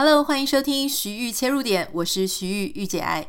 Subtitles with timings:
[0.00, 3.26] Hello，欢迎收听徐玉切入点，我是徐玉御姐爱。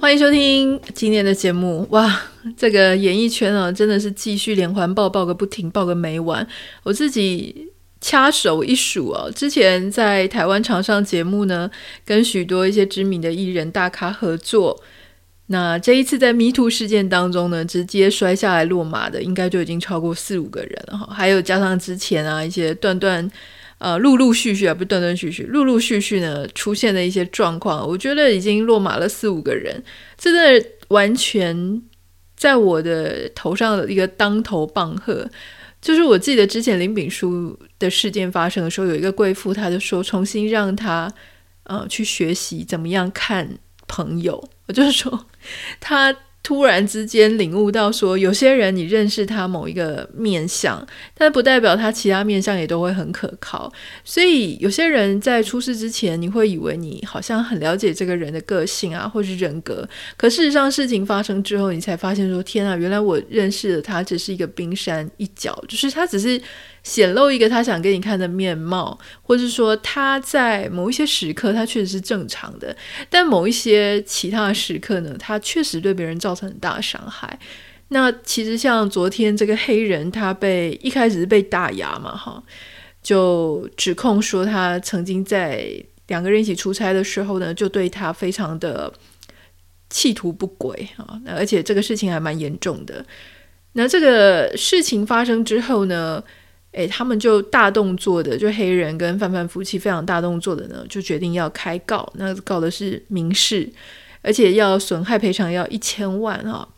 [0.00, 1.86] 欢迎收听今天的节目。
[1.90, 2.20] 哇，
[2.56, 6.44] 这个演艺圈啊，真的是继续连环爆，爆个不停，爆个没完。
[6.82, 7.68] 我自己
[8.00, 11.70] 掐手一数啊，之前在台湾常上节目呢，
[12.04, 14.82] 跟许多一些知名的艺人大咖合作。
[15.50, 21.12] 那这一次在迷途事件当中呢，直接摔下来落马的，应该就已经超过四五个人了哈。
[21.12, 23.26] 还有加上之前啊一些断断
[23.78, 29.82] 呃陆陆续续啊，不是断断续续，陆陆续续呢出现的一些状况，我觉得已经落马了四五个人，
[30.18, 31.82] 真的完全
[32.36, 35.26] 在我的头上的一个当头棒喝。
[35.80, 41.10] 就是我记得之前林炳书的事件发生的时候，有一个贵妇，她就说重新让她
[41.62, 44.46] 呃去学习怎么样看朋友。
[44.68, 45.26] 我就是说，
[45.80, 46.14] 他
[46.48, 53.70] 突然之间领悟到，说有些人你认识他某一个面相，但不代表他其他面相也都会很可靠。
[54.02, 66.40] 所以有些人在出事之前，你会以为你好像很了解这个人的个性啊，或是人格，可事实上事情发生之后，你才发现说，天啊，原来我认识的他只是一个冰山一角，就是他只是。
[66.84, 72.74] 显露一个他想给你看的面貌，或者说他在某一些时刻他确实是正常的，
[73.10, 77.38] 但某一些其他的时刻呢，他确实对别人造很大伤害。
[77.88, 82.42] 那其实像昨天这个黑人，他被一开始是被打牙嘛，哈，
[83.02, 85.70] 就指控说他曾经在
[86.08, 88.92] 两个人一起出差的时候呢，就对他非常的
[89.88, 93.02] 企图不轨啊，那而且这个事情还蛮严重的。
[93.72, 96.22] 那这个事情发生之后呢，
[96.72, 103.70] 诶，他们就大动作的，就黑人跟范范夫妻非常大动作的呢，就决定要开告，那告的是民事，
[104.22, 106.68] 而且要损害赔偿要一千万哈。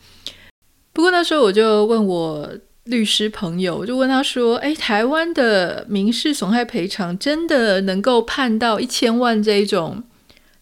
[0.93, 2.51] 不过那时候我就问我
[2.85, 10.03] 律师朋友，我就问他说：“诶，台湾的民事损害赔偿真的能够判到一千万这一种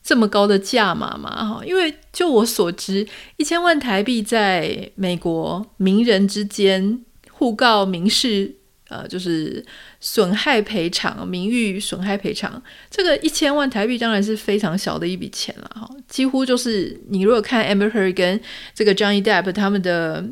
[0.02, 1.30] 这么高的价码吗？
[1.30, 8.56] 哈，因为就我所知，一千万台币在美国名人之间互告民事。”
[8.88, 9.64] 呃，就是
[10.00, 18.40] 损害赔偿、名誉损害赔偿，这个一千万台币当然是非常小的一笔钱了哈，几乎就是你如果看 Amber Heard 跟
[18.74, 20.24] 这个 Johnny Depp 他们的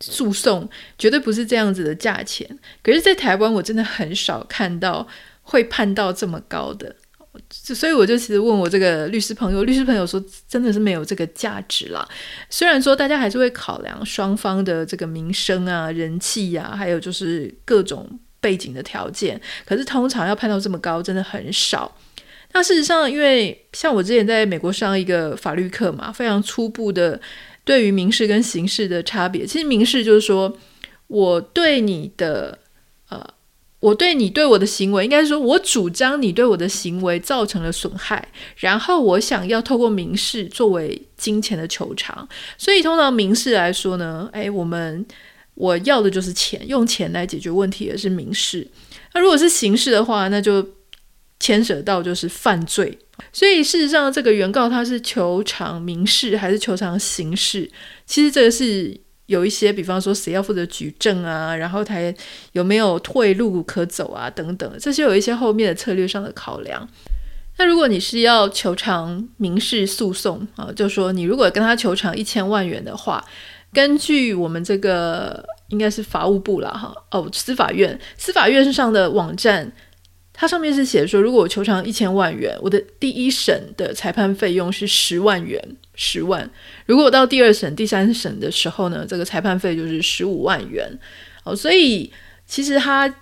[0.00, 2.58] 诉讼，绝对不是这样子的价钱。
[2.82, 5.06] 可是，在台湾我真的很少看到
[5.42, 6.96] 会判到这么高的。
[7.50, 12.06] 所以我就其实问我这个律师朋友，律师朋友说真的是没有这个价值啦。
[12.50, 18.06] 虽然说大家还是会考量双方的这个名声啊、人气啊，还有就是各种
[18.38, 21.96] 背景的条件，可是通常要判到这么高，真的很少。
[22.52, 27.18] 那事实上，因为像我之前在美国上一个法律课嘛，非常初步的
[27.64, 30.54] 对于民事跟刑事的差别，其实民事就是说
[31.06, 32.58] 我对你的。
[33.82, 42.28] 我对你对我的行为，应该说，我主张你对我的行为造成了损害，然后我想要透过民事作为金钱的求偿。
[42.56, 45.04] 所以，通常民事来说呢，哎，我们
[45.54, 48.64] 我要的就是钱，用钱来解决问题也是民事。
[49.14, 50.64] 那如果是刑事的话，那就
[51.40, 52.96] 牵扯到就是犯罪。
[53.32, 57.68] 所以，事实上，这个原告他是求偿民事还是求偿刑事？
[58.06, 59.00] 其实这个是。
[59.26, 61.96] 有一些，比方说谁要负责举证啊，然后他
[62.52, 66.88] 有没有退路可走啊，等等，这些有一些后面的策略上的考量。
[67.58, 73.24] 那如果你是要求偿民事诉讼啊，就说你如果跟他求偿一千万元的话，
[73.72, 79.72] 根据我们这个应该是法务部了哈，哦，司法院，司法院上的网站。
[80.34, 85.62] 它上面是写说，如果我求偿一千万元，我的第一审的裁判费用是十万元，
[85.94, 86.50] 十万。
[86.86, 90.98] 如果到第二审、第三审的时候呢，这个裁判费就是十五万元。
[91.44, 92.12] 哦，所以
[92.46, 93.12] 其实他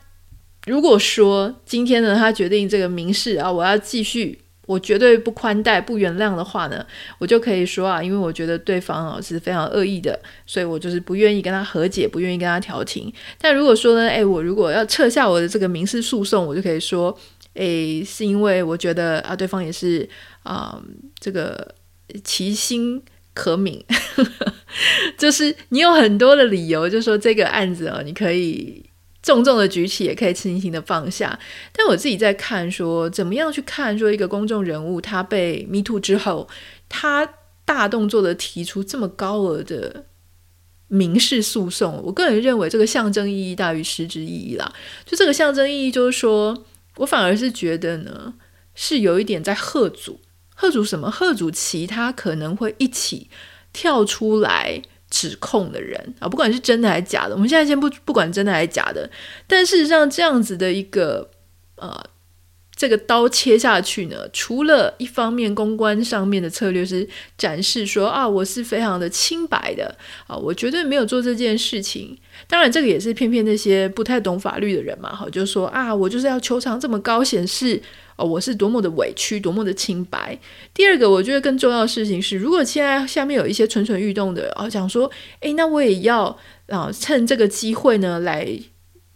[0.66, 4.40] 如果说今天呢，他决定这个民事啊，我要继续。
[4.66, 6.86] 我绝对不宽待、不原谅的话呢，
[7.18, 10.16] 我就可以说啊，因为我觉得对方啊是非常恶意的，
[10.46, 13.12] 所以我就是不愿意跟他和解，不愿意跟他调停。
[13.40, 17.18] 但如果说呢，诶，我如果要撤下我的这个民事诉讼，我就可以说，
[17.54, 20.08] 诶，是因为我觉得啊，对方也是
[20.44, 20.80] 啊、
[21.18, 21.74] 这个
[22.22, 23.02] 其心
[23.34, 23.82] 可悯，
[25.18, 28.84] 就是你有很多的理由，就说这个案子啊，你可以。
[29.22, 31.38] 重重的举起，也可以轻轻的放下。
[31.74, 36.48] 但我自己在看说，怎么样去看，说一个公众人物他被 Me Too 之后，
[36.88, 37.34] 他
[37.66, 40.06] 大动作的提出这么高额的
[40.88, 44.72] 民事诉讼，我个人认为这个象征意义大于实质意义啦。
[45.04, 46.64] 就这个象征意义，就是说
[46.96, 48.32] 我反而是觉得呢，
[48.74, 50.18] 是有一点在贺阻，
[50.60, 51.10] 贺主什么？
[51.10, 53.30] 贺主其他可能会一起
[53.72, 59.10] 跳出来指控的人啊，不管是真的还是假的，我们现在先不不管真的还是假的，
[59.46, 61.30] 但事实上这样子的一个
[61.76, 62.04] 呃。
[62.80, 67.06] 这个刀切下去呢，除了一方面公关上面的策略是
[67.36, 69.94] 展示说啊，我是非常的清白的
[70.26, 72.16] 啊，我绝对没有做这件事情。
[72.48, 77.82] 当然，这个也是骗骗那些不太懂法律的人嘛，哈，就说啊，我就是要求偿这么高，显示
[78.16, 80.38] 哦，我是多么的委屈，多么的清白。
[80.72, 85.10] 第二个，我觉得更重要的事情是，如果现在下面有一些蠢蠢欲动的啊，讲说，
[85.40, 86.34] 诶，那我也要
[86.68, 88.58] 啊，趁这个机会呢来。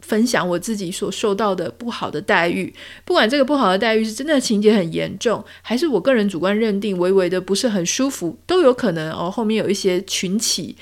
[0.06, 2.73] 分享我自己所受到的不好的待遇，
[3.05, 9.31] 不管这个不好的待遇是真的情节很严重，还是我个人主观认定微微的不是很舒服，都有可能哦。
[9.31, 10.77] 后面有一些群起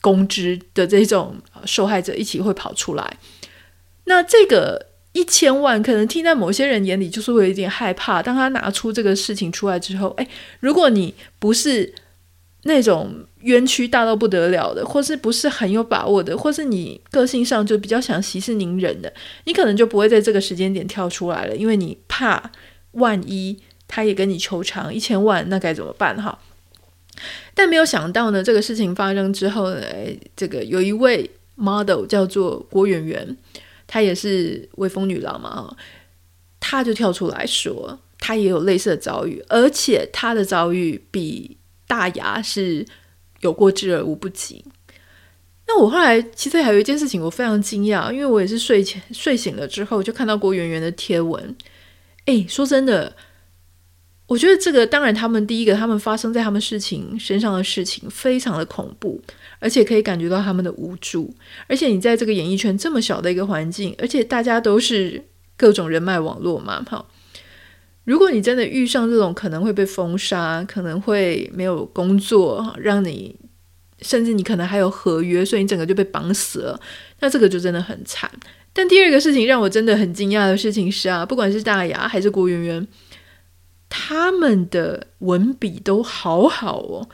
[0.00, 3.18] 攻之的这种受害者一起会跑出来。
[4.04, 8.22] 那这个一千万可能听在某些人眼里就是会有一点害怕。
[8.22, 10.28] 当他拿出这个事情出来之后，诶，
[10.60, 11.94] 如果你不是
[12.64, 13.24] 那种。
[13.44, 19.12] 冤屈大到不得了的，或是不是很有把握的，或是你个性上就比较想息事宁人的，
[19.44, 22.50] 你可能就不会在这个时间点跳出来了，因为你怕
[22.92, 26.38] 万一他也跟你求偿一千万，那该怎么办哈？
[27.52, 29.84] 但没有想到呢，这个事情发生之后呢，
[30.34, 33.36] 这个有一位 model 叫做郭圆圆，
[33.86, 35.76] 她也是威风女郎嘛，
[36.58, 42.86] 她就跳出来说，她也有类似的遭遇，而且她的遭遇比大牙是。
[43.40, 44.64] 有过之而无不及。
[45.66, 51.54] 那我后来其实还有一件事情，我非常惊讶，因为我也是睡前睡醒了之后就看到郭圆圆的贴文。
[52.24, 53.14] 诶，说真的，
[54.26, 59.20] 我觉得这个当然，他们第一个，他们发生在他们事情身上的事情非常的恐怖，
[59.58, 61.34] 而且可以感觉到他们的无助。
[61.66, 65.22] 而且你在这个演艺圈这么小的一个环境，而且大家都是
[65.58, 67.04] 各种人脉网络嘛，哈。
[68.04, 73.34] 如果你真的遇上这种可能会被封杀，可能会没有工作，让你
[74.02, 76.78] 甚至你可能还有合约，所以你整个就被绑死了，
[77.20, 78.30] 那这个就真的很惨。
[78.74, 82.86] 但第二个事情让我真的很惊讶的事情是啊，不管是大牙还是郭圆圆，
[83.88, 87.08] 他们的文笔都好好哦，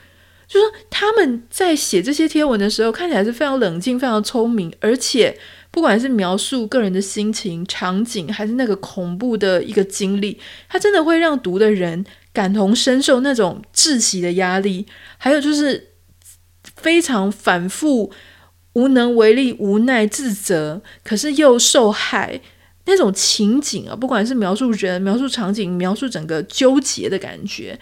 [0.49, 5.39] 就说他们在写这些贴文的时候，看起来是非常冷静、非常聪明，而且。
[5.73, 10.37] 不管是描述个人的心情、场景，还是那个恐怖的一个经历，
[10.69, 14.85] 它真的会让读的人感同身受那种窒息的压力，
[15.17, 15.91] 还有就是
[16.75, 18.13] 非常反复、
[18.73, 22.41] 无能为力、无奈、自责，可是又受害
[22.87, 23.95] 那种情景啊！
[23.95, 27.79] 不管是描述人、描述场景、描述整个纠结的感觉，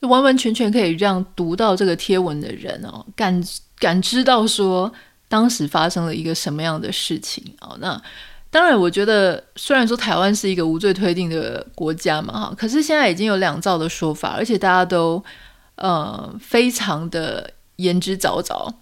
[0.00, 3.44] 完完全全可以让读到这个贴文的人哦，感
[3.78, 4.90] 感知到说。
[5.28, 7.76] 当时发生了一个什么样的事情啊？
[7.80, 8.02] 那
[8.50, 15.22] 当然，我觉得虽然说台湾是一个无罪推定的国家嘛，哈，可是现在已经有两造的说法，而且大家都
[15.74, 18.72] 呃非常的言之凿凿，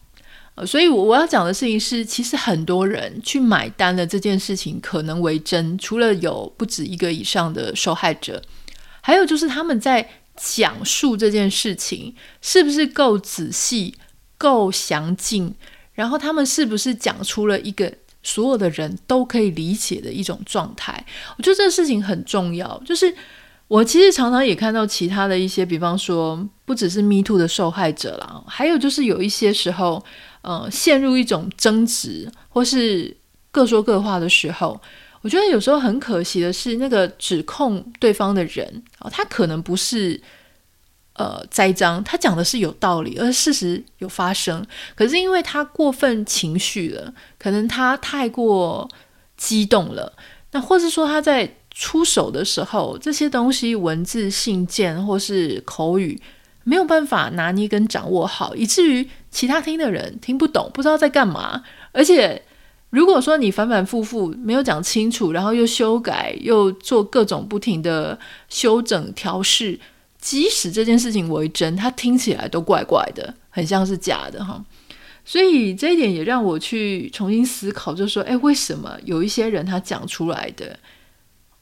[0.55, 8.41] 呃，所以我要讲的事情是，其实很多人去买单了这件事情可能为真，除了有不止一个以上的受害者，
[9.01, 13.97] 还有就是他们在讲述这件事情是不是够仔细、
[14.39, 15.53] 够详尽。
[15.97, 21.05] 然后他们是不是讲出了一个所有的人都可以理解的一种状态？
[21.37, 22.81] 我觉得这个事情很重要。
[22.85, 23.13] 就是
[23.67, 30.05] 我其实常常也看到其他的一些，比方说不只是 Me Too 的受害者啦，还有就是有一些时候，
[30.43, 33.17] 呃，陷入一种争执或是
[33.51, 34.81] 各说各话的时候，
[35.23, 40.21] 我觉得有时候很可惜的是，那个指控对方的人啊，他可能不是。
[41.19, 44.63] 呃，栽赃，他讲的是有道理，而事实有发生。
[44.95, 48.87] 可是因为他过分情绪了，可能他太过
[49.35, 50.13] 激动了，
[50.53, 56.21] 那或是说他在出手的时候，这些东西文字、信件或是口语
[56.65, 61.63] 没有办法拿捏跟掌握好，以至于其他听的人听不懂，不知道在干嘛。
[61.93, 62.43] 而且
[62.91, 68.19] 如果说你反反复复没有讲清楚，然后又修改，又做各种不停的
[68.51, 69.81] 修整调试。
[70.27, 74.61] 即使这件事情为真，它听起来都怪怪的，很像是假的哈。
[75.25, 80.77] 所以这一点也让我去重新思考，就是说，诶，为什么有一些人他讲出来的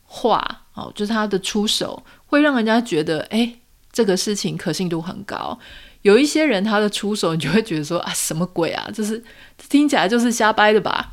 [0.02, 3.58] 话，哦，就是他的出手会让人家觉得，诶，
[3.92, 5.58] 这个事情可信度很高；
[6.00, 8.88] 有一些人他的出手，你就会觉得说，啊，什么鬼啊？
[8.94, 9.22] 这是
[9.68, 11.12] 听起来就是瞎掰的吧？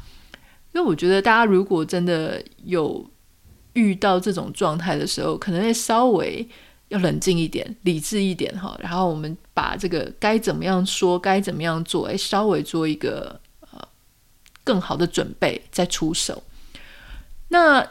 [0.73, 3.05] 因为我觉得大家如果真的有
[3.73, 6.47] 遇到这种状态的时候，可能会稍微。
[6.91, 13.39] 要冷静一点，理智一点哈，然后我们把这个该怎么样说，该怎么样做，诶，稍微做一个
[13.71, 13.79] 呃
[14.63, 16.43] 更好的准备再出手。
[17.47, 17.85] 那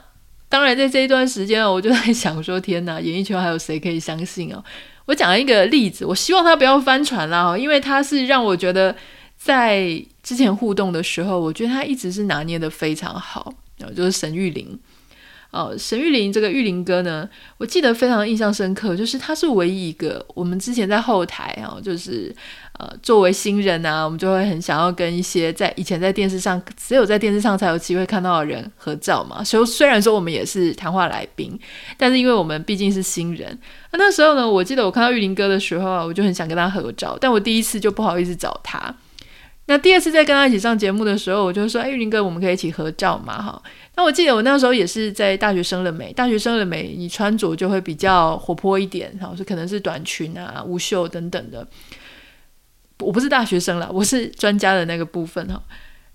[0.51, 4.63] 当然，在这一段时间我就在想说，天哪， 演艺圈还有谁可以相信哦？
[5.07, 8.95] 我讲一个例子，我希望他不要翻船啦，因为他是让我觉得
[9.39, 13.53] 在之前互动的时候，我觉得他一直是拿捏得非常好，
[13.97, 14.79] 就是沈玉琳。
[15.51, 17.29] 哦，沈玉林这个玉林哥呢，
[17.59, 22.33] 我记得非常印象深刻，就是他是唯一一个我们之前在后台啊，就是
[22.79, 29.43] 呃作为新人啊，我们就会很想要跟一些在以前在电视上只有在电视上才有机会看到的人合照嘛。
[29.43, 31.59] 所以虽然说我们也是谈话来宾，
[31.97, 33.59] 但是因为我们毕竟是新人，
[33.91, 38.95] 那那时候呢，我记得我看到玉林哥的时候啊，我就很想跟他合照，但我第一次就不好意思找他。
[39.71, 43.63] 那第二次再跟他一起上节目的时候，我就说：“哎，玉林哥，我们可以一起合照嘛？”哈。
[43.95, 46.13] 那我记得我那时候也是在大学生了没？
[46.13, 46.93] 大学生了没？
[46.99, 51.65] 你穿着就会比较活泼一点，哈，是可能是短裙啊、无袖等等的。
[52.99, 55.63] 我不是大学生了，我是专家的那个部分哈。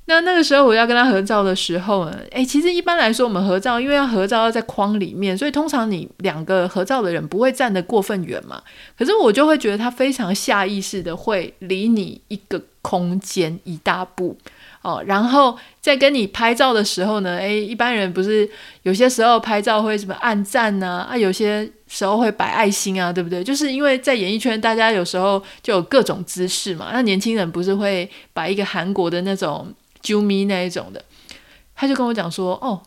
[0.05, 8.61] 那那个时候我要跟他合照的时候呢，哎，其实一般来说我们合照，因为要合照要在框里面，所以通常你两个合照的人不会站得过分远嘛。
[8.97, 12.61] 可是我就会觉得他非常下意识的会离你一个。
[12.85, 14.37] 空间一大步
[14.83, 18.47] 哦，然后在跟你拍照的时候呢，诶，一般人不是
[18.83, 21.03] 有些时候拍照会什么按赞呢？
[21.09, 23.43] 啊，有些时候会摆爱心啊，对不对？
[23.43, 26.89] 就是因为在演艺圈，大家有时候就有各种姿势嘛。
[26.93, 29.67] 那年轻人不是会摆一个韩国的那种
[30.05, 31.03] 啾咪那一种的，
[31.75, 32.79] 他就跟我讲说，哦，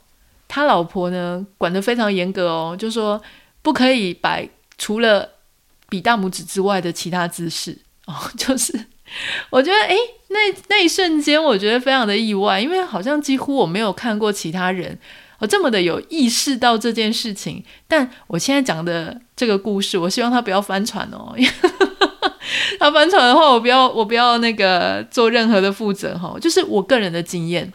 [0.46, 3.20] 他老婆呢管得非常严格哦，就说
[3.60, 4.48] 不可以摆
[4.78, 5.28] 除了
[5.88, 8.86] 比大拇指之外的其他姿势 哦，就是。
[9.48, 9.96] 我觉得，诶，
[10.28, 14.98] 那那一瞬间，我觉得非常的意外，因为好像几乎我没有看过其他人
[15.38, 17.64] 我这么的有意识到这件事情。
[17.86, 21.34] 但我现在讲的这个故事，我希望他不要翻船哦。
[22.80, 26.36] 他翻船的话，我不要，我不要那个做任何的负责哈。
[26.40, 27.72] 就是我个人的经验，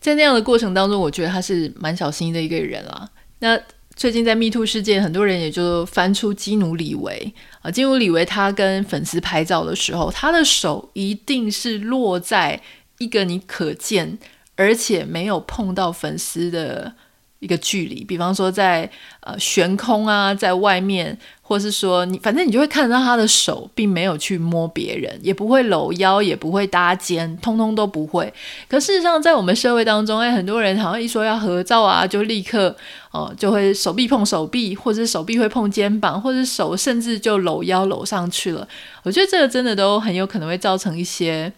[0.00, 3.08] 在那样的过程当中，我觉得他是蛮小心的一个人啦。
[3.40, 3.60] 那。
[3.96, 12.62] 最近在 Me Too 事件，很多人也就翻出基努李维啊，基努李维他跟粉丝拍照的时候，他的手一定是落在
[12.96, 14.18] 一个你可见
[14.56, 16.94] 而且没有碰到粉丝的
[17.40, 18.88] 一个距离，比方说在
[19.20, 21.18] 呃悬空啊，在外面。
[21.50, 28.32] 或是说你，反正你就会看到他的手，并没有去摸别人，也不会搂腰，也不会搭肩，通通都不会。
[28.68, 32.76] 可事实上，在我们社会当中，哎，很多人好像一说要合照啊，就立刻
[33.10, 38.68] 哦，就会手臂碰手臂，或者手臂会碰肩膀，或者手甚至就搂腰搂上去了。
[39.02, 41.52] 我觉得这个真的都很有可能会造成一些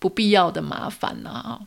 [0.00, 1.60] 不必要的麻烦啊。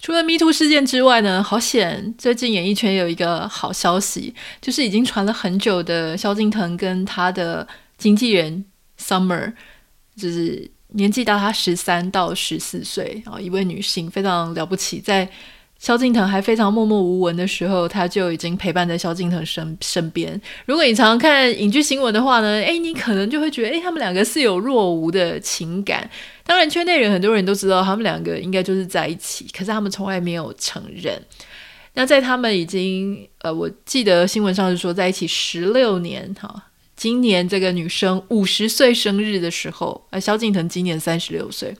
[0.00, 2.14] 除了迷途事件之外呢，好险！
[2.16, 8.64] 最近演艺圈有一个好消息，就是已经传了很久的萧敬腾跟他的经纪人
[8.98, 9.52] Summer，
[10.16, 15.30] 就是年纪大他十三到十四岁啊，一位女性非常了不起，在。
[15.80, 20.38] 萧敬腾还非常默默无闻的时候，他就已经陪伴在萧敬腾身身边。
[20.66, 26.08] 如果你常常看影剧新闻的话呢，诶，你可能就会觉得，诶，他们两个似有若无的情感。
[26.44, 31.18] 当然，圈内人很多人都知道他们两个应该就是在一起，可是他们从来没有承认。
[31.94, 41.74] 那在他们已经，呃，我记得新闻上是说在一起十六年，哈，今年这个女生五十岁生日的时候，呃，萧敬腾今年三十六岁，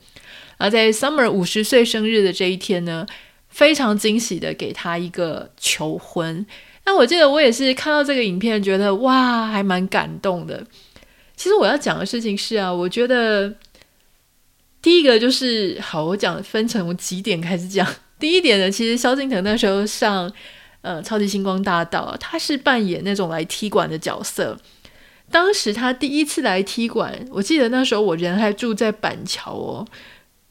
[0.57, 3.07] 而在 Summer 五十岁生日的这一天呢，
[3.51, 6.47] 非常惊喜的给他一个求婚，
[6.87, 10.65] 那我记得我也是看到这个影片，觉得哇，还蛮感动的。
[11.37, 13.55] 其实我要讲的事情是啊，我觉得
[14.81, 17.87] 第一个就是好，我讲分成几点开始讲。
[18.19, 20.31] 第一点呢，其实萧敬腾那时候上
[20.83, 24.59] 呃《超级星光大道》，他是扮演那种来踢馆的角色。
[25.31, 29.87] 当时他第一次来踢馆，我记得那时候我人还住在板桥哦，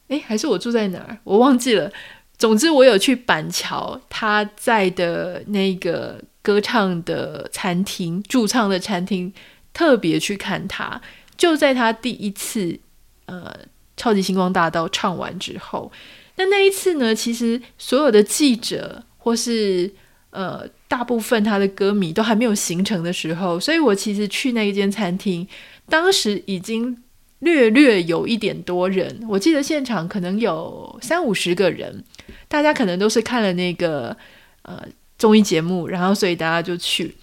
[0.08, 1.18] 诶，还是我住在哪儿？
[1.24, 1.92] 我忘记了。
[2.40, 9.30] 总之，我有去板桥他在的那个歌唱的餐厅驻唱的餐厅，
[9.74, 10.98] 特别去看他。
[11.36, 12.80] 就在他第一次
[13.26, 13.54] 呃
[13.94, 15.92] 《超级星光大道》唱完之后，
[16.36, 19.92] 那那一次呢，其实所有的记者或是
[20.30, 25.46] 呃大部分他的歌迷都还没有形成的时候，所以我其实去那一间餐厅，
[25.90, 27.02] 当时已经。
[27.40, 32.04] 略略有一点多人，我记得现场可能有三五十个人，
[32.50, 34.14] 大家可能都是看了那个
[34.62, 34.84] 呃
[35.16, 37.14] 综艺节目，然后所以大家就去。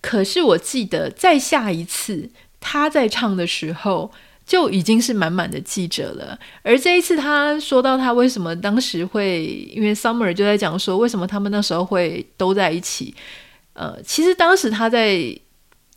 [0.00, 2.28] 可是我记得再下一次
[2.58, 4.10] 他在唱的时候，
[4.44, 6.36] 就已经是满满的记者了。
[6.62, 13.14] 而这一次他说到他为什么当时会，因为 Summer 就在讲说为什么他们那时候会都在一起。
[13.74, 15.38] 呃，其实当时他在。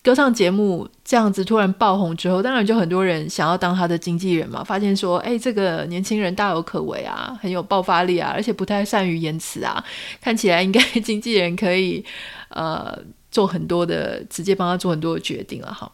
[0.01, 4.63] 歌唱节目这样子突然爆红之后，当然就很多人想要当他的经纪人嘛。
[4.63, 9.83] 发现说，哎，这个年轻人大有可为啊，很有爆发力啊，而且不太善于言辞啊，
[10.21, 12.03] 看起来应该 经纪人可以
[12.49, 12.97] 呃
[13.29, 15.91] 做很多的，直接帮他做很多的决定了哈。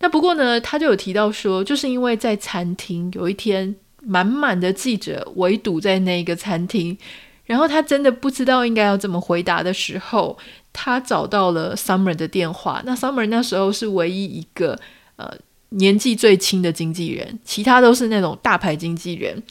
[0.00, 6.96] 那不过呢，他就有提到说，就是因为在餐厅有一天满满的记者围堵在那个餐厅，
[7.44, 10.38] 然后他真的不知道应该要怎么回答的时候，
[10.80, 12.80] 他找到了 Summer 的电话。
[12.86, 14.78] 那 Summer 那时候是唯一一个
[15.16, 15.28] 呃
[15.70, 19.42] 年纪最轻的经纪人，其他都是那种大牌经纪人。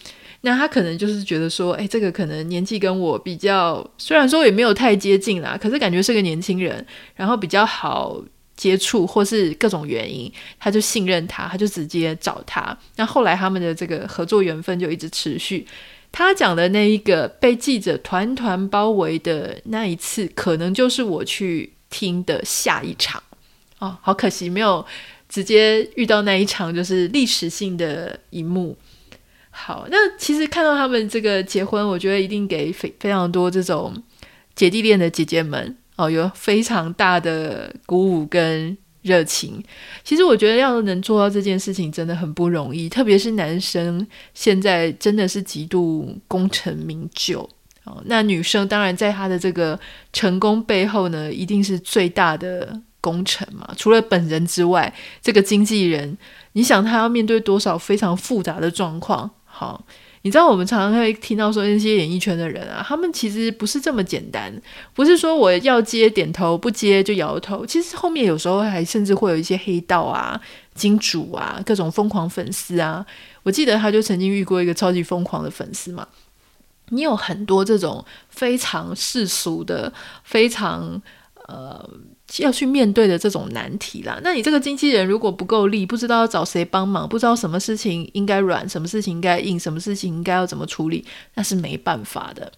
[0.41, 8.23] 那他可能就是觉得说，哎，这个可能年纪跟我比较，虽然说也没有太接近啦，可是感觉是个年轻人，然后比较好。
[8.57, 12.75] 接触或是各种原因，他就信任他，他就直接找他。
[12.95, 15.63] 那后来他们的这个合作缘分就一直持续。
[16.17, 23.21] 他讲的那一个被记者团团包围的那一次，可能就是我去听的下一场。
[23.77, 24.83] 哦，好可惜没有
[25.29, 28.75] 直接遇到那一场，就是历史性的一幕。
[29.51, 33.93] 好，那其实看到他们这个结婚，我觉得一定给非非常多这种
[34.55, 35.77] 姐弟恋的姐姐们。
[35.97, 38.75] 哦，有非常大的鼓舞跟
[39.07, 39.63] 热情。
[40.03, 47.49] 其实我觉得要能做到这件事情真的很不容易，特别是男生现在真的是极度功成名就。
[48.05, 49.79] 那女生当然在她的这个
[50.11, 53.73] 成功背后呢，一定是最大的功臣嘛。
[53.77, 56.17] 除了本人之外，这个经纪人，
[56.51, 59.31] 你想他要面对多少非常复杂的状况？
[59.45, 59.85] 好。
[60.23, 64.51] 你知道我们常常会听到说那些演艺圈的人啊，他们其实不是这么简单，
[64.93, 67.65] 不是说我要接点头，不接就摇头。
[67.65, 70.39] 其实后面有时候还甚至会有一些黑道啊、
[70.73, 73.05] 金主啊、各种疯狂粉丝啊。
[73.43, 76.07] 我记得他就曾经遇过一个超级疯狂的粉丝嘛。
[76.89, 79.93] 你有很多这种非常世俗的、
[80.23, 81.01] 非常
[81.47, 81.89] 呃。
[82.39, 91.05] 要去面对的这种难题啦，那你这个经纪人如果不够力，不知道找谁帮忙，不知道什么事情应该软，什么事情应该硬，什么事情应该要怎么处理，
[91.35, 92.51] 那是没办法的。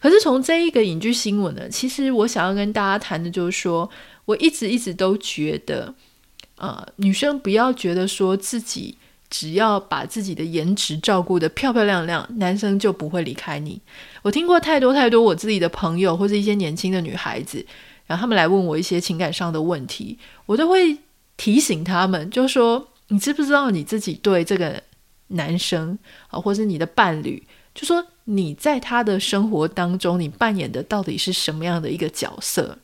[0.00, 3.90] 可是从这一个影剧新闻呢，其实我想要跟大家谈的就是说，
[4.26, 5.92] 我一直一直都觉得，
[6.58, 8.96] 呃，女生不要觉得说自己
[9.28, 13.80] 只要把自己的颜值照顾得漂漂亮亮，男生就不会离开你。
[14.22, 17.66] 我听过太多太多我自己的朋友或是一些年轻的女孩子。
[18.06, 20.96] 然后他们来问我一些情感上的问题，我都会
[21.36, 24.82] 提醒他们，就说你知不知道你自己对这个
[25.28, 27.42] 男生啊，或是你的伴侣，
[27.74, 32.78] 就说你在他的生活当中，你扮演的到底是什么样的一个角色？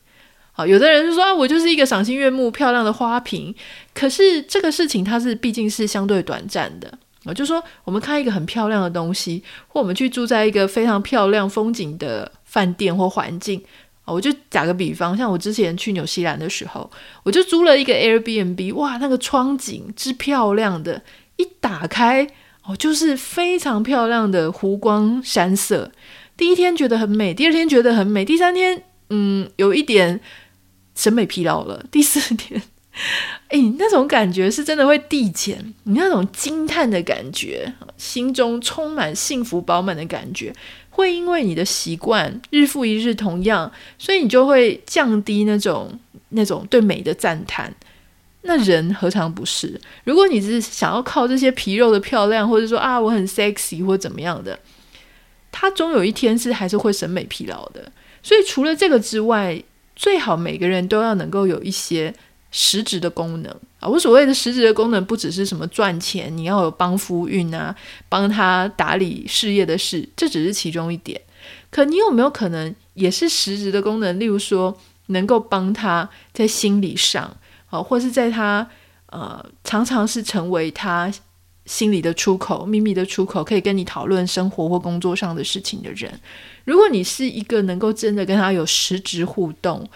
[0.53, 3.55] 好，有的人就说，我就是一个赏心悦目、漂亮的花瓶。
[3.95, 6.93] 可是这个事情它是毕竟是相对短暂的
[7.25, 13.63] 啊，就说我们看一个很漂亮的东西，或我们去住在一个非常漂亮风景的饭店或环境。
[14.05, 16.91] 我就打个比方，像我之前去纽西兰的时候，
[17.23, 21.03] 我就租了一个 Airbnb，哇，那个窗景之漂亮的，
[21.37, 22.27] 一打开
[22.65, 25.93] 哦，就是非常漂亮的湖光山色。
[26.37, 30.21] 第一天觉得很美，第二天觉得很美，第三天嗯，有一点
[30.95, 32.61] 审美疲劳了，第四天，
[33.49, 40.55] 哎，那种感觉是真的会递减，你那种惊叹的感觉，心中充满幸福饱满的感觉。
[40.91, 45.99] 会因为你的习惯日复一日同样，所以你就会降低那种
[46.31, 47.75] 那种对美的赞叹。
[48.43, 49.81] 那人何尝不是？
[50.05, 54.59] 如果你只是想要靠这些皮肉的漂亮，或者说啊我很 sexy 或怎么样的，
[55.51, 57.91] 他终有一天是还是会审美疲劳的。
[58.23, 59.63] 所以除了这个之外，
[59.97, 62.15] 最好每个人都要能够有一些。
[62.55, 67.75] 实质的功能啊，我所谓的实质的功能，不只是什么赚钱，你要有帮夫运啊，
[68.11, 71.19] 帮他打理事业的事，这只是其中一点。
[71.71, 74.21] 可你有没有可能也是实质的功能？
[74.21, 77.35] 例如说，能够帮他在心理上，
[77.71, 78.69] 啊，或是在他
[79.07, 81.11] 呃，常常是成为他
[81.65, 86.21] 心里的出口、秘密的出口，可以跟你讨论生活或工作上的事情的人。
[86.67, 89.89] 如果你是一个能够真的跟他有实质互动，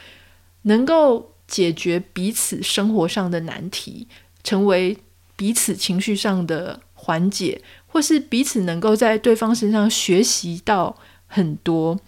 [0.62, 1.32] 能够。
[1.46, 4.06] 解决彼此生活上的难题，
[4.42, 4.96] 成为
[5.36, 11.98] 彼此情绪上的缓解，或是彼此能够在对方身上学习到很多。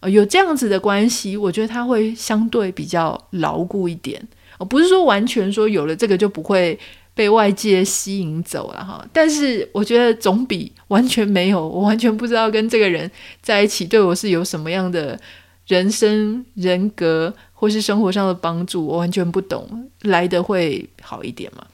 [0.00, 4.20] 呃，有这样子的关系，我觉得他会相对比较牢固一点。
[4.58, 6.78] 呃，不是说完全说有了这个就不会
[7.14, 13.10] 被外界吸引走了哈，但是我觉得总比完全没有，我完全不知道跟这个人
[13.40, 15.18] 在一起对我是有什么样的
[15.66, 17.34] 人生人格。
[17.58, 21.66] 或是生活上的帮助，我完全不懂，来的会好一点嘛？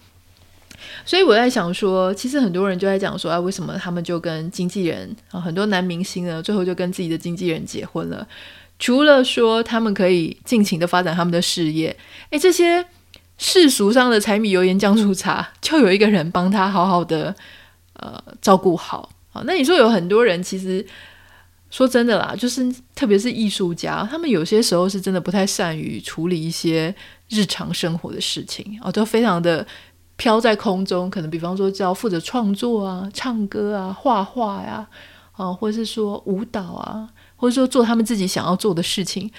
[1.05, 8.25] 所以我在想说，其实很多人就在讲说，啊，为什么他们就跟经纪人啊，很多男明星呢，最后就跟自己的经纪人结婚了？
[8.79, 11.97] 除了说他们可以尽情的发展他们的事业，
[12.31, 12.85] 诶，这些
[13.38, 17.35] 世俗上的柴米油盐酱醋茶，就有一个人帮他好好的
[17.95, 19.11] 呃照顾好。
[19.33, 20.87] 好，那你说有很多人其实。
[21.73, 26.95] 说真的啦，就是特别是艺术家，他们有些时候是真的不太善于处理一些
[27.31, 29.67] 日常生活的事情哦，都非常的
[30.17, 34.87] 飘在空中，可能比方说只要负责创作啊、唱歌啊、画画呀，
[35.33, 39.31] 啊，或者是说舞蹈啊，或者说做他们自己想要做的事情。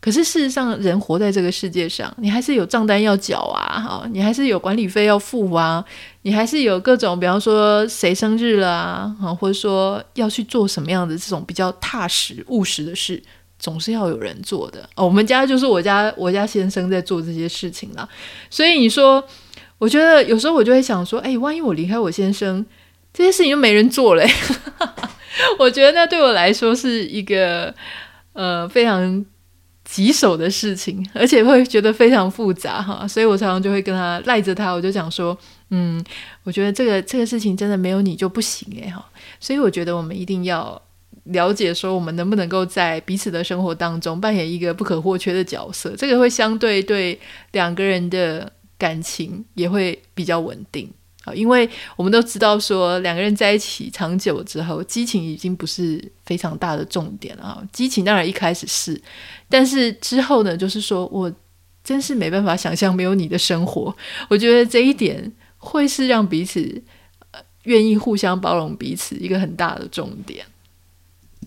[0.00, 5.84] 可是事实上，人活在这个世界上，你还是有账单要缴啊，哈，你还是有管理费要付啊，
[6.22, 13.22] 你还是有各种，比方说谁生日了啊，或者说要去做什么样的这种比较踏实务实的事，
[13.58, 14.88] 总是要有人做的。
[14.94, 18.08] 哦，我们家就是我家我家先生在做这些事情啦，
[18.48, 19.22] 所以你说。
[19.80, 22.62] 我觉得有时候我就会想说，哎，万一我离开我先生，
[23.14, 24.22] 这些事情就没人做了。
[25.58, 27.74] 我觉得那对我来说是一个
[28.34, 29.24] 呃非常
[29.90, 33.08] 棘手的事情，而且会觉得非常复杂哈。
[33.08, 35.36] 所以我常常就会跟他赖着他，我就讲说，
[35.70, 36.02] 嗯，
[36.44, 39.04] 我觉得这个这个事情真的没有你就不行哎哈。
[39.40, 40.80] 所以我觉得我们一定要
[41.24, 47.18] 了解说，我们能不能够在彼此的生活当中扮演一个不可或缺的角色，这个会相对对
[47.52, 48.52] 两个人的。
[48.80, 50.90] 感情也会比较稳定
[51.24, 57.62] 啊，因为我们都知道说两个人在一起长久之后，激情已经不是非常大的重点了啊。
[57.72, 58.98] 激情当然一开始是，
[59.48, 61.30] 但是之后呢，就是说我
[61.84, 63.94] 真是没办法想象没有你的生活。
[64.28, 66.82] 我觉得这一点会是让彼此
[67.32, 70.42] 呃愿意互相包容彼此一个很大的重点。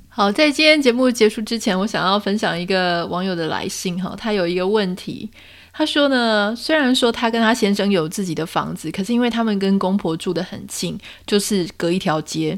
[0.07, 5.31] 好，在今天节目结束之前，我想要分享一个网友的来信哈，他有一个问题。
[5.75, 12.55] 他说呢，虽然说他跟他先生有自己的房子，可是因为他们跟公婆住得很近，就是隔一条街，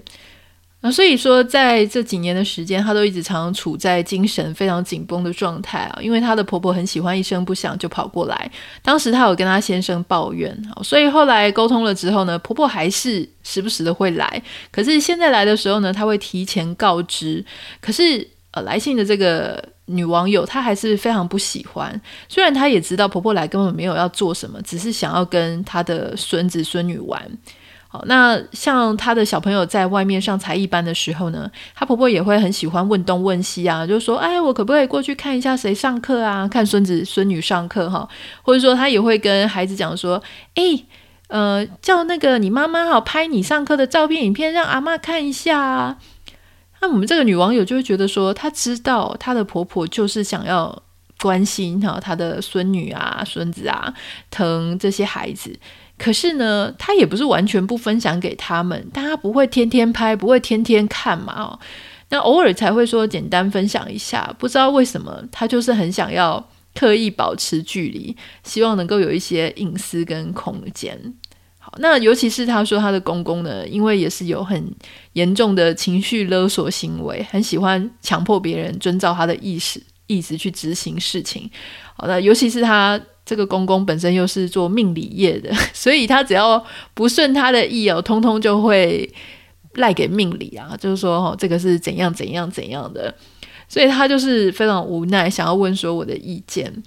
[0.82, 5.98] 啊，所以说在这几年的时间，她都一直常常处在精神非常紧绷的状态啊。
[6.02, 8.52] 因为她的婆婆很喜欢一声不响就跑过来，
[8.82, 17.46] 当时她有跟她先生抱怨，所以后来沟通了之后呢，婆婆还是时不时的会来，可是现在来的时候呢，她会提前告知，
[17.80, 19.74] 可是呃，来信的这个。
[19.86, 27.22] 女网友她还是非常不喜欢，虽然她也知道婆婆来根本没有要做什么，只是想要跟她的孙子孙女玩。
[27.88, 36.48] 好，那像她的小朋友在外面上才艺班的时候呢，她婆婆也会很喜欢问东问西啊，就说：“哎，我可不可以过去看一下谁上课啊？
[36.48, 38.10] 看孙子孙女上课哈？”
[38.44, 40.22] 或者说她也会跟孩子讲说
[40.56, 40.84] ：“哎，
[41.28, 45.98] 呃，叫那个你妈妈好拍你上课的照片、影片，让阿嬷看一下啊。”
[46.86, 50.84] 那我们这个女网友就会觉得说，她知道她的婆婆就是想要
[51.20, 53.92] 关心哈她的孙女啊、孙子啊，
[54.30, 55.58] 疼这些孩子。
[55.98, 61.34] 可是呢，她也不是完全不分享给他们，但她不会天天拍，不会天天看嘛。
[61.42, 61.60] 哦，
[62.10, 64.36] 那偶尔才会说简单分享一下。
[64.38, 71.16] 不知道为什么，她就是很想要刻意保持距离，希望能够有一些隐私跟空间。
[71.80, 74.74] 那尤其是他说他的公公呢，因为也是有很
[75.14, 81.50] 严重的情绪勒索行为，很喜欢强迫别人遵照他的意思意思去执行事情。
[81.96, 89.12] 好的，尤其是他这个公公本身又是做命理业的，所以他只要不顺他的意哦，通通就会
[89.74, 93.14] 赖给命理啊，就是说哦，这个是怎样怎样怎样的，
[93.68, 96.84] 所以他就是非常无奈，想要问说我的意见。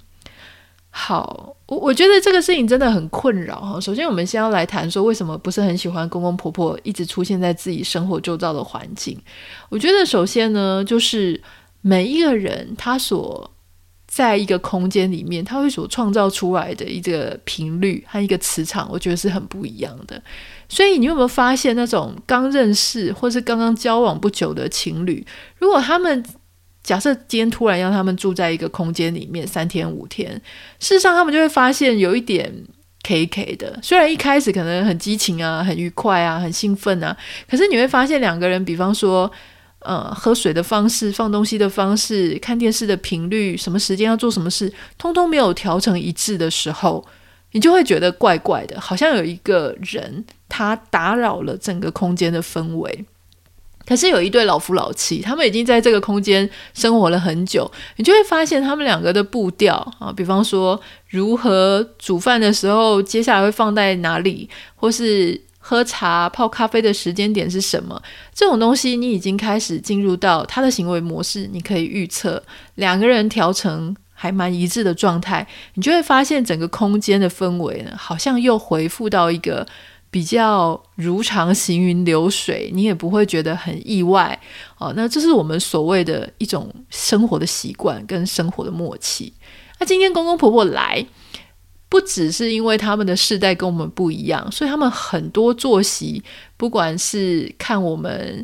[1.01, 3.79] 好，我我觉得这个事情真的很困扰哈。
[3.79, 9.17] 首先，我们先要来谈说，为什么不是很喜欢公公婆婆一直出现在自己生活周遭的环境？
[9.69, 11.41] 我觉得首先呢，就是
[11.79, 13.49] 每一个人他所
[14.07, 20.21] 在一个空间里面，他会所创造出来的一个频率和一个磁场，我觉得是很不一样的。
[20.67, 25.25] 所以，你有没有发现那种刚认识或是刚刚交往不久的情侣，
[25.57, 26.23] 如果他们
[26.83, 30.31] 假设今天突然让他们住在一个空间里面三天五天，
[30.79, 32.51] 事实上他们就会发现有一点
[33.03, 33.79] K K 的。
[33.83, 37.15] 虽然一开始可能很激情啊、很愉快啊、很兴奋啊，
[37.49, 39.31] 可是你会发现两个人，比方说，
[39.79, 47.05] 呃，喝水的方式、放东西的方式、看电视的频率、什么时间要做什么事，通通没有调成一致的时候，
[47.51, 53.05] 你就会觉得怪怪的，好像有一个人他打扰了整个空间的氛围。
[53.89, 67.99] 可是有一对老夫老妻，他们已经在这个空间生活了很久，你就会发现他们两个的步调啊，比方说如何煮饭的时候，接下来会放在哪里，或是喝茶泡咖啡的时间点是什么，
[68.31, 72.43] 这种东西你已经开始进入到他的行为模式，你可以预测，
[72.75, 79.65] 两个人调成还蛮一致的状态，你就会发现整个空间的氛围呢，好像又恢复到一个。
[80.11, 84.39] 比较如常行云流水，你也不会觉得很意外
[84.79, 84.91] 哦。
[84.95, 89.31] 那这是我们所谓的一种生活的习惯跟生活的默契。
[89.79, 91.05] 那今天公公婆婆来，
[91.89, 96.23] 不只是因为他们的世代跟我们不一样，所以他们很多作息，
[96.57, 98.43] 不管是看我们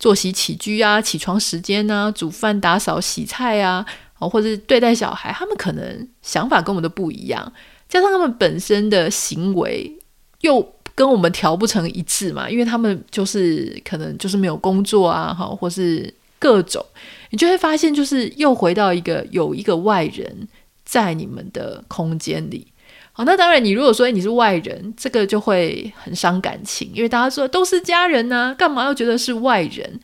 [0.00, 3.86] 作息起居啊、起床时间啊、煮饭、打扫、洗菜啊，
[4.18, 7.52] 哦或者是对待小孩，他们可能想法跟我们都不一样，
[7.88, 10.00] 加上他们本身的行为。
[10.40, 10.60] 又
[10.96, 16.84] 跟我们调不成一致嘛，因为他们就是可能就是没有工作啊，哈，或是各种，
[17.30, 20.46] 你就会发现就是又回到一个有一个外人
[20.84, 22.68] 在你们的空间里。
[23.12, 29.98] 好，那当然，你如果说你是外人，这个就会很伤感情，因为大家说都是家人呢、干嘛要觉得是外人？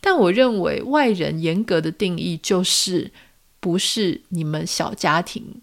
[0.00, 3.12] 但我认为外人严格的定义就是
[3.60, 5.62] 不是你们小家庭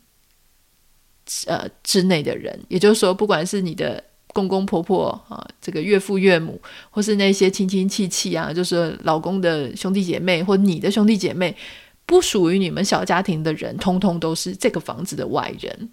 [1.47, 4.05] 呃之内的人，也就是说，不管是你的。
[4.39, 11.55] 公公婆婆啊，这个岳父岳母，或是那些亲亲戚戚啊，就是老公的兄弟姐妹，或你的兄弟姐妹，
[12.05, 15.89] 不属于你们小家庭的人，通通都是这个房子的外人。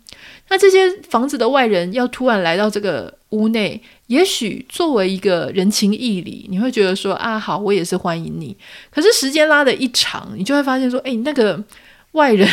[0.48, 8.56] 那这些房子的外人要突然来到这个屋内，也许作为一个人情义理，你会觉得说啊，好，我也是欢迎你。
[8.90, 11.62] 可是时间拉得一长，你就会发现说，哎，那个
[12.12, 12.48] 外人。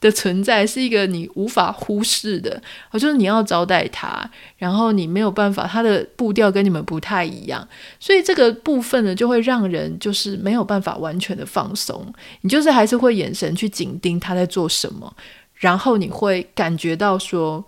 [0.00, 2.60] 的存在是一个你无法忽视的，
[2.92, 7.66] 就是你要招待他，然后你没有办法，他的步调跟你们不太一样，
[7.98, 15.14] 所以这个部分呢，就会让人就是没有办法完全的放松，你就是还是会眼神去紧盯他在做什么，
[15.54, 17.64] 然后你会感觉到说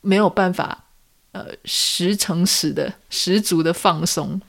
[0.00, 0.84] 没有办法，
[1.32, 4.40] 呃，十成十的十足的放松。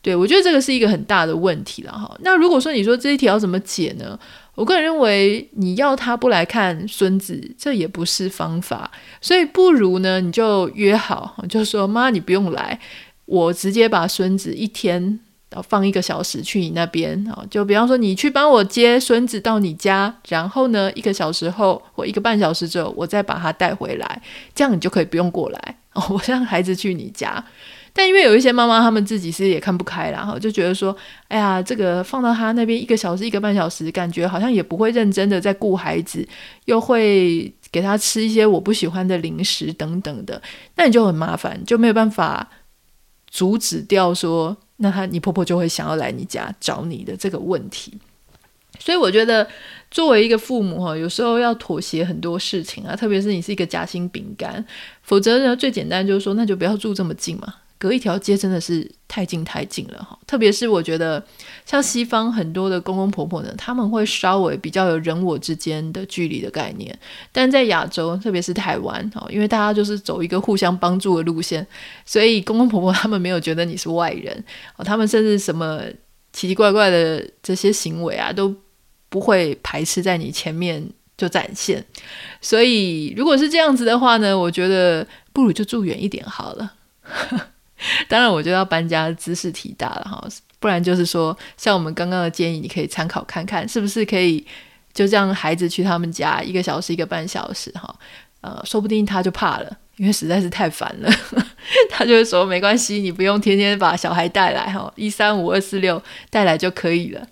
[0.00, 2.12] 对，我觉得这个是一个很大的问题了哈。
[2.22, 4.18] 那如果说你说这一题要怎么解呢？
[4.54, 8.90] 我个人认为，你要他不来看孙子，这也不是方法。
[9.20, 12.78] 所以不如呢，你就约好，就说妈，你不用来，
[13.24, 15.18] 我直接把孙子一天
[15.66, 17.42] 放一个小时去你那边啊。
[17.50, 24.22] 就比方说，你去帮我接孙子到你家，然后呢，一个小时后或一个半小时之后，我再把他带回来，
[24.54, 26.04] 这样你就可以不用过来哦。
[26.10, 27.42] 我让孩子去你家。
[27.94, 30.96] 但因为有一些妈妈，她们自己是也看不开啦，哈，就觉得说，
[31.28, 36.26] 哎呀，这个放到他那边一个小时、一个半小时，感觉好像也不会认真的在顾孩子，
[36.64, 40.40] 又会给他吃一些我不喜欢的零食等等的，
[40.76, 42.48] 那你就很麻烦，就没有办法
[43.28, 47.98] 阻止掉说，那他你婆婆就会想要来你家找你的这个问题。
[48.78, 49.46] 所以我觉得，
[49.90, 54.64] 作为一个父母哈，有时候要妥协很多事情啊，特别是你是一个夹心饼干，
[55.02, 57.54] 否则呢，最简单就是说，那就不要住这么近嘛。
[57.82, 61.20] 隔一条街真的是太近太近了哈，特别是我觉得
[61.66, 66.96] 像西方很多的公公婆婆呢，他们会稍微比较有人我之间的距离的概念，
[67.32, 71.66] 但在亚洲，特别是台湾哈，因为大家就是走一个互相帮助的路线，
[72.06, 74.44] 所以公公婆婆他们没有觉得你是外人，
[74.76, 75.80] 哦他们甚至什么
[76.32, 78.54] 奇奇怪怪的这些行为啊都
[79.08, 81.84] 不会排斥在你前面就展现，
[82.40, 86.74] 所以如果是这样子的话呢，我觉得不如就住远一点好了。
[88.08, 90.24] 当然，我觉得要搬家兹事体大了哈，
[90.58, 94.46] 不然就是说，像我们刚刚的建议，你可以参考看看，是不是可以
[94.92, 97.94] 就这样孩子去他们家一个小时、一个半小时哈，
[98.40, 101.10] 呃，说不定他就怕了，因为实在是太烦了，
[101.90, 107.26] 他就会说没关系，你不用天天把小孩带来哈，一三五二四六带来就可以了。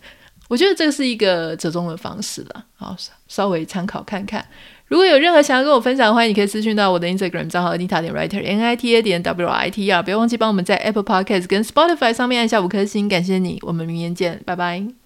[0.48, 2.96] 我觉得这是一个折中的方式了，好，
[3.28, 4.44] 稍微参考看看。
[4.90, 11.04] 如果有任何想要跟我分享的话，你可以私讯到我的 Instagram 账号 Nita 点 Writer N I T A 点 W I T R，不要忘记帮我们在 Apple
[11.04, 14.99] Podcast 跟 Spotify 上面按下五颗星，感谢你，我们明天见，拜拜。